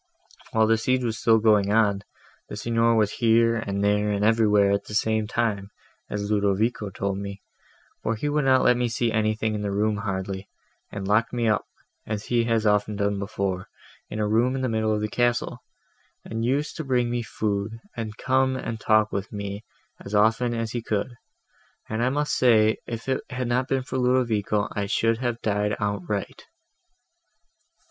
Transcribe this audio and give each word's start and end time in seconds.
While 0.51 0.65
the 0.65 0.79
siege 0.79 1.03
was 1.03 1.23
going 1.23 1.71
on, 1.71 2.01
the 2.49 2.55
Signor 2.57 2.95
was 2.95 3.11
here, 3.11 3.57
and 3.57 3.83
there, 3.83 4.09
and 4.09 4.25
everywhere, 4.25 4.71
at 4.71 4.85
the 4.85 4.95
same 4.95 5.27
time, 5.27 5.69
as 6.09 6.31
Ludovico 6.31 6.89
told 6.89 7.19
me, 7.19 7.43
for 8.01 8.15
he 8.15 8.27
would 8.27 8.45
not 8.45 8.63
let 8.63 8.77
me 8.77 8.87
see 8.87 9.11
anything 9.11 9.61
hardly, 9.97 10.49
and 10.91 11.07
locked 11.07 11.33
me 11.33 11.47
up, 11.47 11.67
as 12.07 12.25
he 12.25 12.45
has 12.45 12.65
often 12.65 12.95
done 12.95 13.19
before, 13.19 13.67
in 14.09 14.17
a 14.17 14.27
room 14.27 14.55
in 14.55 14.63
the 14.63 14.69
middle 14.69 14.91
of 14.91 15.01
the 15.01 15.07
castle, 15.07 15.59
and 16.25 16.43
used 16.43 16.75
to 16.77 16.83
bring 16.83 17.11
me 17.11 17.21
food, 17.21 17.79
and 17.95 18.17
come 18.17 18.55
and 18.55 18.79
talk 18.79 19.11
with 19.11 19.31
me 19.31 19.63
as 20.03 20.15
often 20.15 20.51
as 20.55 20.71
he 20.71 20.81
could; 20.81 21.13
and 21.87 22.01
I 22.03 22.09
must 22.09 22.35
say, 22.35 22.77
if 22.87 23.07
it 23.07 23.21
had 23.29 23.47
not 23.47 23.67
been 23.67 23.83
for 23.83 23.99
Ludovico, 23.99 24.67
I 24.71 24.87
should 24.87 25.19
have 25.19 25.43
died 25.43 25.75
outright." 25.79 26.45